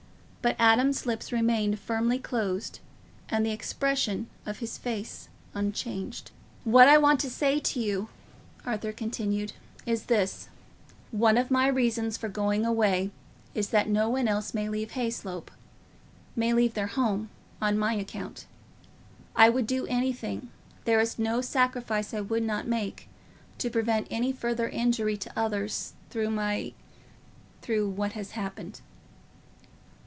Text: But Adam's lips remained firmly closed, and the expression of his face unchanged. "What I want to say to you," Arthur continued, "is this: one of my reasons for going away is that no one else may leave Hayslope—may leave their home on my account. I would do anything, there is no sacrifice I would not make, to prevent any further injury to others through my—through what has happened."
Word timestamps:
But 0.43 0.55
Adam's 0.57 1.05
lips 1.05 1.31
remained 1.31 1.77
firmly 1.79 2.17
closed, 2.17 2.79
and 3.29 3.45
the 3.45 3.51
expression 3.51 4.27
of 4.43 4.57
his 4.57 4.75
face 4.75 5.29
unchanged. 5.53 6.31
"What 6.63 6.87
I 6.87 6.97
want 6.97 7.19
to 7.19 7.29
say 7.29 7.59
to 7.59 7.79
you," 7.79 8.09
Arthur 8.65 8.91
continued, 8.91 9.53
"is 9.85 10.05
this: 10.05 10.49
one 11.11 11.37
of 11.37 11.51
my 11.51 11.67
reasons 11.67 12.17
for 12.17 12.27
going 12.27 12.65
away 12.65 13.11
is 13.53 13.69
that 13.69 13.87
no 13.87 14.09
one 14.09 14.27
else 14.27 14.51
may 14.55 14.67
leave 14.67 14.93
Hayslope—may 14.93 16.53
leave 16.55 16.73
their 16.73 16.87
home 16.87 17.29
on 17.61 17.77
my 17.77 17.93
account. 17.93 18.47
I 19.35 19.47
would 19.47 19.67
do 19.67 19.85
anything, 19.85 20.49
there 20.85 20.99
is 20.99 21.19
no 21.19 21.41
sacrifice 21.41 22.15
I 22.15 22.21
would 22.21 22.41
not 22.41 22.67
make, 22.67 23.07
to 23.59 23.69
prevent 23.69 24.07
any 24.09 24.31
further 24.33 24.67
injury 24.69 25.17
to 25.17 25.31
others 25.39 25.93
through 26.09 26.31
my—through 26.31 27.89
what 27.91 28.13
has 28.13 28.31
happened." 28.31 28.81